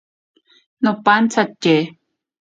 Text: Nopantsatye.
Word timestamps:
Nopantsatye. 0.83 1.75